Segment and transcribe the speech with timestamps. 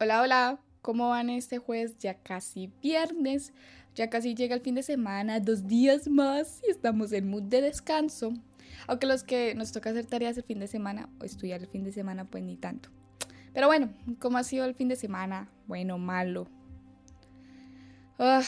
[0.00, 1.98] Hola, hola, ¿cómo van este jueves?
[1.98, 3.52] Ya casi viernes,
[3.96, 7.62] ya casi llega el fin de semana, dos días más y estamos en mood de
[7.62, 8.32] descanso.
[8.86, 11.82] Aunque los que nos toca hacer tareas el fin de semana o estudiar el fin
[11.82, 12.90] de semana, pues ni tanto.
[13.52, 15.48] Pero bueno, ¿cómo ha sido el fin de semana?
[15.66, 16.46] Bueno, malo.
[18.20, 18.44] Ah,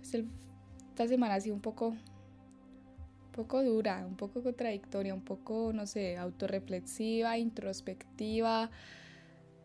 [0.00, 5.88] esta semana ha sido un poco, un poco dura, un poco contradictoria, un poco, no
[5.88, 8.70] sé, autorreflexiva, introspectiva.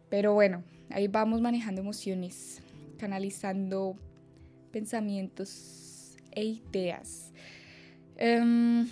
[0.09, 2.61] Pero bueno, ahí vamos manejando emociones,
[2.97, 3.95] canalizando
[4.71, 7.31] pensamientos e ideas.
[8.17, 8.87] Em,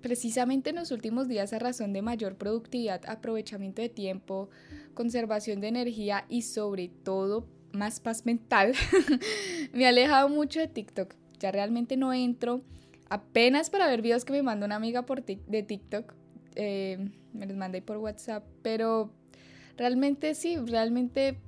[0.00, 4.50] precisamente en los últimos días, a razón de mayor productividad, aprovechamiento de tiempo,
[4.94, 8.72] conservación de energía y sobre todo más paz mental,
[9.72, 11.14] me he alejado mucho de TikTok.
[11.40, 12.62] Ya realmente no entro
[13.10, 16.14] apenas para ver videos que me manda una amiga por de TikTok.
[16.54, 19.10] Eh, me los manda ahí por WhatsApp, pero
[19.76, 21.38] Realmente sí, realmente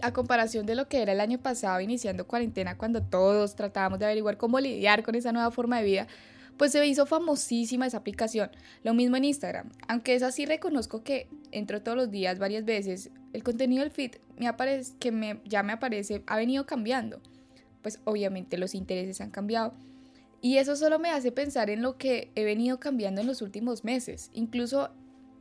[0.00, 4.06] a comparación de lo que era el año pasado iniciando cuarentena cuando todos tratábamos de
[4.06, 6.06] averiguar cómo lidiar con esa nueva forma de vida,
[6.56, 8.50] pues se hizo famosísima esa aplicación.
[8.82, 9.70] Lo mismo en Instagram.
[9.86, 14.16] Aunque es así, reconozco que entro todos los días varias veces, el contenido del feed
[14.36, 14.48] me
[14.98, 17.20] que me, ya me aparece ha venido cambiando.
[17.82, 19.72] Pues obviamente los intereses han cambiado.
[20.40, 23.84] Y eso solo me hace pensar en lo que he venido cambiando en los últimos
[23.84, 24.30] meses.
[24.32, 24.90] Incluso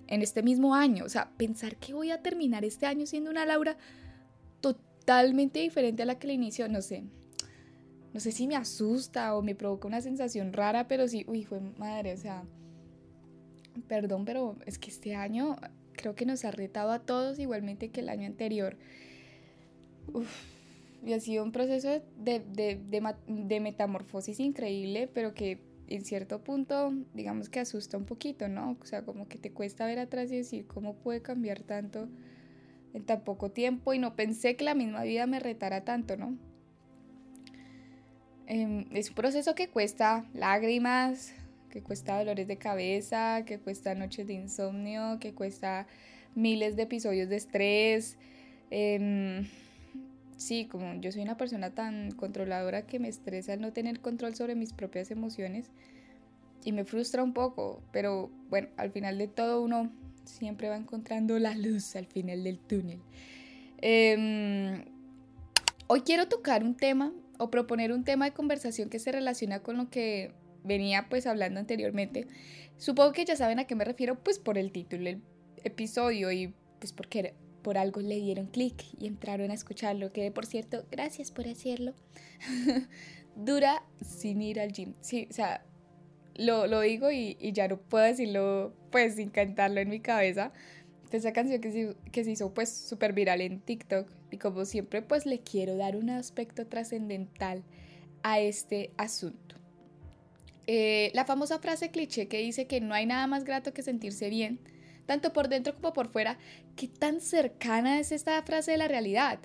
[0.08, 1.06] en este mismo año.
[1.06, 3.78] O sea, pensar que voy a terminar este año siendo una Laura
[4.62, 7.04] totalmente diferente a la que le inicio, no sé.
[8.14, 11.60] No sé si me asusta o me provoca una sensación rara, pero sí, uy, fue
[11.60, 12.44] madre, o sea,
[13.88, 15.58] perdón, pero es que este año
[15.94, 18.78] creo que nos ha retado a todos igualmente que el año anterior.
[21.06, 22.40] y ha sido un proceso de,
[23.28, 28.78] de metamorfosis increíble, pero que en cierto punto, digamos que asusta un poquito, ¿no?
[28.82, 32.10] O sea, como que te cuesta ver atrás y decir cómo puede cambiar tanto
[32.94, 36.38] en tan poco tiempo y no pensé que la misma vida me retara tanto, ¿no?
[38.48, 41.34] Em, es un proceso que cuesta lágrimas,
[41.70, 45.86] que cuesta dolores de cabeza, que cuesta noches de insomnio, que cuesta
[46.34, 48.17] miles de episodios de estrés.
[48.70, 49.48] Em,
[50.37, 54.36] sí, como yo soy una persona tan controladora que me estresa el no tener control
[54.36, 55.71] sobre mis propias emociones
[56.64, 59.92] y me frustra un poco, pero bueno, al final de todo uno
[60.23, 62.99] siempre va encontrando la luz al final del túnel.
[63.80, 64.83] Em,
[65.87, 69.77] hoy quiero tocar un tema o proponer un tema de conversación que se relaciona con
[69.77, 70.31] lo que
[70.64, 72.27] venía pues hablando anteriormente.
[72.77, 75.21] Supongo que ya saben a qué me refiero pues por el título del
[75.64, 77.33] episodio y pues porque
[77.67, 81.94] por algo le dieron clic y entraron a escucharlo, que por cierto, gracias por hacerlo.
[83.36, 84.94] Dura sin ir al gym.
[85.02, 85.66] Sí, o sea,
[86.36, 90.54] lo, digo y, ya no puedo decirlo pues sin cantarlo en mi cabeza.
[91.11, 95.02] Esa canción que se, que se hizo pues súper viral en TikTok y como siempre
[95.02, 97.64] pues le quiero dar un aspecto trascendental
[98.23, 99.58] a este asunto.
[100.67, 104.30] Eh, la famosa frase cliché que dice que no hay nada más grato que sentirse
[104.30, 104.58] bien
[105.08, 106.38] tanto por dentro como por fuera,
[106.76, 109.40] ¿qué tan cercana es esta frase de la realidad?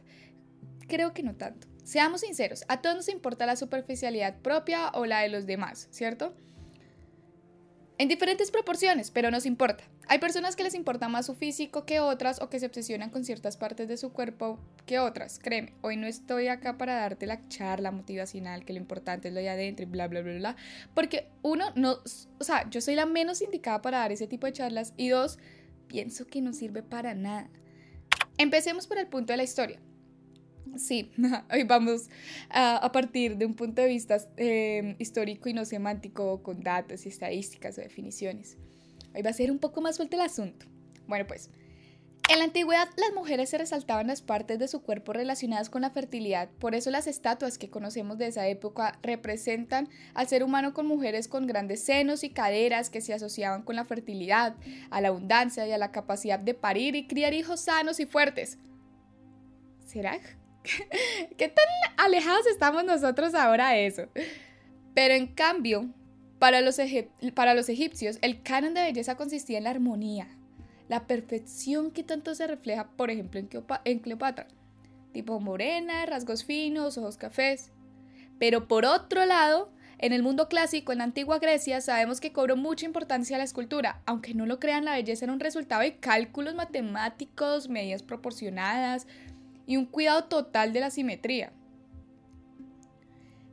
[0.88, 1.68] Creo que no tanto.
[1.84, 6.34] Seamos sinceros, a todos nos importa la superficialidad propia o la de los demás, ¿cierto?
[8.02, 9.84] En diferentes proporciones, pero nos importa.
[10.08, 13.24] Hay personas que les importa más su físico que otras o que se obsesionan con
[13.24, 15.38] ciertas partes de su cuerpo que otras.
[15.38, 19.38] Créeme, hoy no estoy acá para darte la charla motivacional, que lo importante es lo
[19.38, 20.56] de adentro y bla, bla, bla, bla.
[20.94, 21.98] Porque uno, no,
[22.40, 24.94] o sea, yo soy la menos indicada para dar ese tipo de charlas.
[24.96, 25.38] Y dos,
[25.86, 27.50] pienso que no sirve para nada.
[28.36, 29.78] Empecemos por el punto de la historia.
[30.76, 31.12] Sí,
[31.52, 32.08] hoy vamos
[32.50, 37.08] a, partir de un punto de vista em, histórico y no semántico con datos y
[37.08, 38.56] estadísticas o definiciones.
[39.14, 40.66] Hoy va a ser un poco más suelto el asunto.
[41.06, 41.50] Bueno, pues,
[42.30, 45.90] en la antigüedad las mujeres se resaltaban las partes de su cuerpo relacionadas con la
[45.90, 50.86] fertilidad, por eso las estatuas que conocemos de esa época representan al ser humano con
[50.86, 54.54] mujeres con grandes senos y caderas que se asociaban con la fertilidad,
[54.90, 58.56] a la abundancia y a la capacidad de parir y criar hijos sanos y fuertes.
[59.84, 60.18] ¿Será?
[61.36, 61.64] ¿Qué tan
[61.96, 64.02] alejados estamos nosotros ahora de eso?
[64.94, 65.88] Pero en cambio,
[66.38, 66.78] para los,
[67.34, 70.28] para los egipcios, el canon de belleza consistía en la armonía,
[70.88, 73.48] la perfección que tanto se refleja, por ejemplo, en,
[73.84, 74.46] en Cleopatra.
[75.12, 77.70] Tipo morena, rasgos finos, ojos cafés.
[78.38, 82.56] Pero por otro lado, en el mundo clásico, en la antigua Grecia, sabemos que cobró
[82.56, 84.02] mucha importancia la escultura.
[84.04, 89.06] Aunque no lo crean, la belleza era un resultado de cálculos matemáticos, medidas proporcionadas,
[89.66, 91.52] y un cuidado total de la simetría.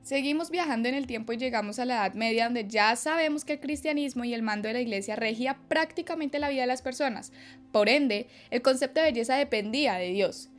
[0.10, 3.54] Seguimos viajando en el tiempo y llegamos a la Edad Media donde ya sabemos que
[3.54, 7.32] el cristianismo y el mando de la iglesia regía prácticamente la vida de las personas.
[7.72, 10.50] Por ende, el concepto de belleza dependía de Dios.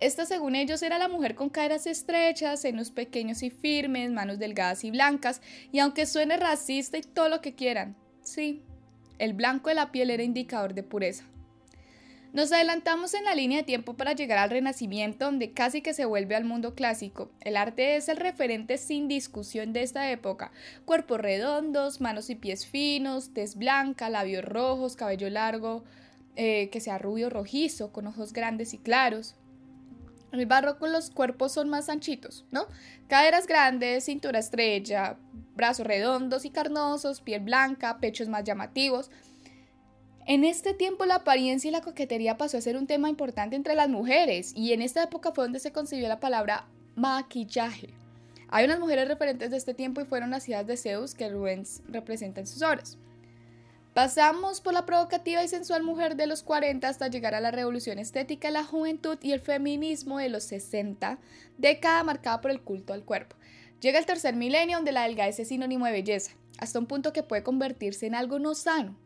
[0.00, 4.84] Esta, según ellos, era la mujer con caderas estrechas, senos pequeños y firmes, manos delgadas
[4.84, 8.62] y blancas, y aunque suene racista y todo lo que quieran, sí,
[9.18, 11.24] el blanco de la piel era indicador de pureza.
[12.34, 16.04] Nos adelantamos en la línea de tiempo para llegar al Renacimiento, donde casi que se
[16.04, 17.30] vuelve al mundo clásico.
[17.40, 20.50] El arte es el referente sin discusión de esta época.
[20.84, 25.84] Cuerpos redondos, manos y pies finos, tez blanca, labios rojos, cabello largo,
[26.34, 29.36] eh, que sea rubio rojizo, con ojos grandes y claros.
[30.32, 32.66] En el barroco los cuerpos son más anchitos, ¿no?
[33.06, 35.18] Caderas grandes, cintura estrella,
[35.54, 39.12] brazos redondos y carnosos, piel blanca, pechos más llamativos.
[40.26, 43.74] En este tiempo la apariencia y la coquetería pasó a ser un tema importante entre
[43.74, 47.90] las mujeres y en esta época fue donde se concibió la palabra maquillaje.
[48.48, 52.40] Hay unas mujeres referentes de este tiempo y fueron las de Zeus que Rubens representa
[52.40, 52.96] en sus obras.
[53.92, 57.98] Pasamos por la provocativa y sensual mujer de los 40 hasta llegar a la revolución
[57.98, 61.18] estética la juventud y el feminismo de los 60,
[61.58, 63.36] década marcada por el culto al cuerpo.
[63.80, 67.22] Llega el tercer milenio donde la delgadez es sinónimo de belleza, hasta un punto que
[67.22, 68.96] puede convertirse en algo no sano,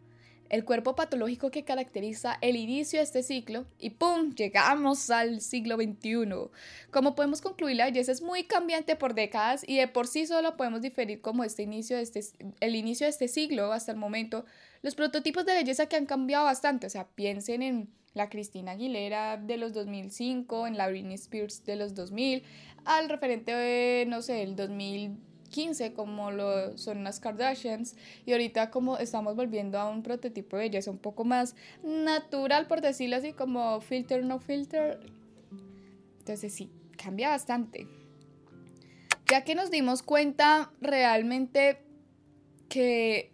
[0.48, 4.34] el cuerpo patológico que caracteriza el inicio de este ciclo y ¡pum!
[4.34, 6.50] llegamos al siglo XXI.
[6.90, 10.56] Como podemos concluir, la belleza es muy cambiante por décadas y de por sí solo
[10.56, 12.20] podemos diferir como este inicio de este,
[12.60, 14.44] el inicio de este siglo hasta el momento,
[14.82, 19.36] los prototipos de belleza que han cambiado bastante, o sea, piensen en la Cristina Aguilera
[19.36, 22.42] de los 2005, en la Britney Spears de los 2000,
[22.84, 27.96] al referente de, no sé, el 2000 15 como lo son las Kardashians
[28.26, 32.80] y ahorita como estamos volviendo a un prototipo de belleza un poco más natural por
[32.80, 35.00] decirlo así como filter no filter
[36.18, 37.86] entonces sí cambia bastante.
[39.30, 41.78] Ya que nos dimos cuenta realmente
[42.68, 43.32] que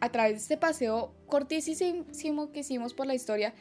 [0.00, 3.54] a través de este paseo cortísimo que hicimos por la historia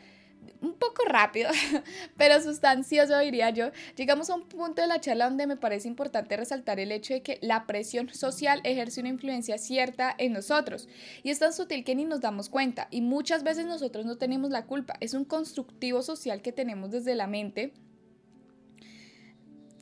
[0.62, 1.50] un poco rápido,
[2.18, 6.38] pero sustancioso diría yo, llegamos a un punto de la charla donde me parece importante
[6.38, 10.88] resaltar el hecho de que la presión social ejerce una influencia cierta en nosotros.
[11.24, 12.88] Y es tan sutil que ni nos damos cuenta.
[12.92, 17.16] Y muchas veces nosotros no tenemos la culpa, es un constructivo social que tenemos desde
[17.16, 17.74] la mente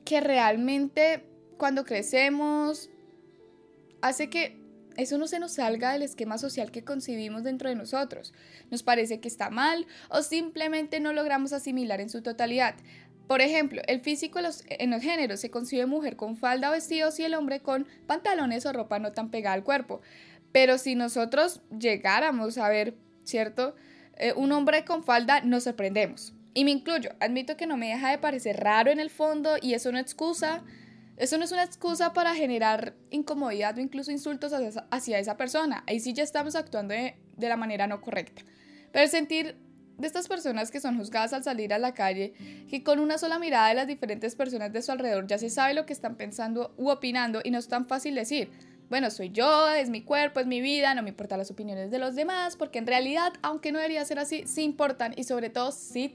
[0.06, 1.24] que realmente
[1.58, 2.90] cuando crecemos
[4.02, 4.61] hace que
[5.02, 8.34] eso no se nos salga del esquema social que concibimos dentro de nosotros.
[8.70, 12.76] Nos parece que está mal o simplemente no logramos asimilar en su totalidad.
[13.28, 17.24] Por ejemplo, el físico en los, géneros se concibe mujer con falda o vestidos y
[17.24, 20.02] el hombre con pantalones o ropa no tan pegada al cuerpo.
[20.52, 23.76] Pero si nosotros llegáramos a ver, ¿cierto?
[24.18, 26.34] Eh, un hombre con falda, nos sorprendemos.
[26.54, 29.74] Y me incluyo, admito que no me deja de parecer raro en el fondo y
[29.74, 30.64] eso no excusa
[31.22, 34.54] eso no es una excusa para generar incomodidad o incluso insultos
[34.90, 35.84] hacia esa, persona.
[35.86, 38.42] Ahí sí ya estamos actuando de, la manera no correcta.
[38.92, 39.56] Pero el sentir
[40.00, 42.34] de estas personas que son juzgadas al salir a la calle,
[42.68, 45.76] que con una sola mirada de las diferentes personas de su alrededor ya se sabe
[45.76, 48.50] lo que están pensando u opinando y no es tan fácil decir,
[48.90, 52.00] bueno, soy yo, es mi cuerpo, es mi vida, no me importan las opiniones de
[52.00, 55.72] los demás, porque en realidad, aunque no debería ser así, sí importan y sobre todo
[55.72, 56.12] sí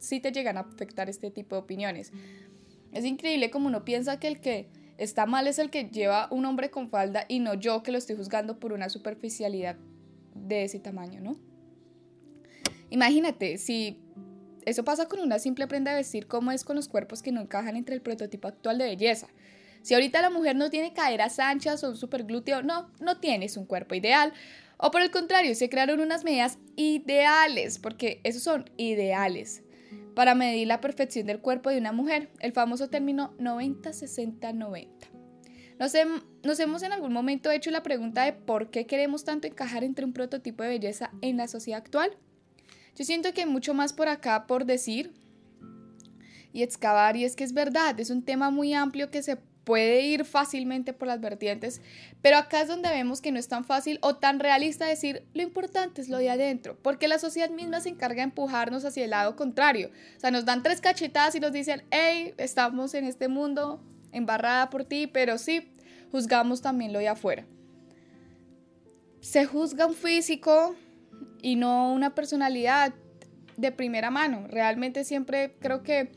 [0.00, 2.12] sí te llegan a afectar este tipo de opiniones.
[2.92, 4.68] Es increíble como uno piensa que el que
[4.98, 7.98] está mal es el que lleva un hombre con falda y no yo que lo
[7.98, 9.76] estoy juzgando por una superficialidad
[10.34, 11.36] de ese tamaño, ¿no?
[12.90, 13.98] Imagínate, si
[14.66, 17.40] eso pasa con una simple prenda de vestir, ¿cómo es con los cuerpos que no
[17.40, 19.28] encajan entre el prototipo actual de belleza?
[19.80, 23.64] Si ahorita la mujer no tiene caderas anchas o un superglúteo, no, no tienes un
[23.64, 24.32] cuerpo ideal.
[24.76, 29.62] O por el contrario, se crearon unas medidas ideales, porque esos son ideales
[30.14, 34.88] para medir la perfección del cuerpo de una mujer, el famoso término 90-60-90.
[36.44, 40.04] Nos, hemos en algún momento hecho la pregunta de por qué queremos tanto encajar entre
[40.04, 42.16] un prototipo de belleza en la sociedad actual.
[42.94, 45.12] Yo siento que hay mucho más por acá por decir
[46.52, 50.02] y excavar y es que es verdad, es un tema muy amplio que se puede
[50.02, 51.80] ir fácilmente por las vertientes,
[52.20, 55.42] pero acá es donde vemos que no es tan fácil o tan realista decir lo
[55.42, 59.10] importante es lo de adentro, porque la sociedad misma se encarga de empujarnos hacia el
[59.10, 59.90] lado contrario.
[60.16, 64.70] O sea, nos dan tres cachetadas y nos dicen, hey, estamos en este mundo embarrada
[64.70, 65.72] por ti, pero sí,
[66.10, 67.46] juzgamos también lo de afuera.
[69.20, 70.74] Se juzga un físico
[71.40, 72.92] y no una personalidad
[73.56, 74.46] de primera mano.
[74.48, 76.10] Realmente siempre creo que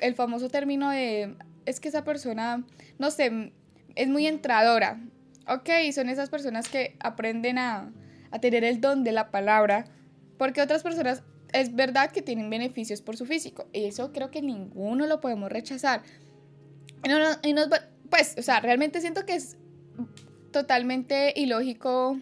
[0.00, 1.36] el famoso término de
[1.66, 2.64] es que esa persona,
[2.98, 3.52] no sé,
[3.94, 5.00] es muy entradora.
[5.48, 7.92] Ok, son esas personas que aprenden a,
[8.30, 9.84] a tener el don de la palabra,
[10.38, 13.68] porque otras personas es verdad que tienen beneficios por su físico.
[13.72, 16.02] Y eso creo que ninguno lo podemos rechazar.
[17.42, 17.54] Y,
[18.10, 19.56] pues, o sea, realmente siento que es
[20.50, 22.18] totalmente ilógico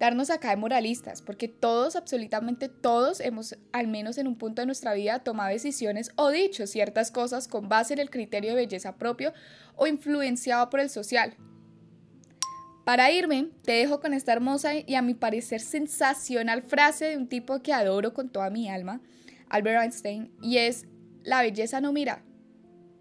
[0.00, 4.66] darnos acá de moralistas, porque todos, absolutamente todos, hemos, al menos en un punto de
[4.66, 8.96] nuestra vida, tomado decisiones o dicho ciertas cosas con base en el criterio de belleza
[8.96, 9.34] propio
[9.76, 11.36] o influenciado por el social.
[12.86, 17.28] Para irme, te dejo con esta hermosa y a mi parecer sensacional frase de un
[17.28, 19.02] tipo que adoro con toda mi alma,
[19.50, 20.86] Albert Einstein, y es,
[21.24, 22.24] la belleza no mira,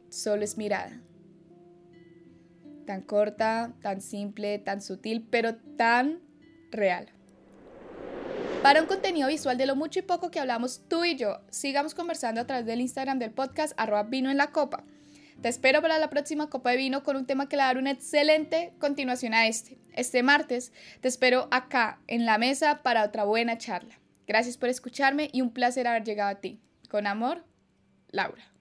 [0.09, 1.01] solo es mirada.
[2.85, 6.27] Tan corta, tan simple, tan sutil, pero tan
[6.71, 7.11] real.
[8.61, 11.95] Para un contenido visual de lo mucho y poco que hablamos tú y yo, sigamos
[11.95, 14.83] conversando a través del Instagram del podcast arroba vino en la copa.
[15.41, 17.91] Te espero para la próxima copa de vino con un tema que le dará una
[17.91, 19.77] excelente continuación a este.
[19.93, 23.97] Este martes te espero acá en la mesa para otra buena charla.
[24.27, 26.59] Gracias por escucharme y un placer haber llegado a ti.
[26.89, 27.45] Con amor,
[28.11, 28.58] Laura.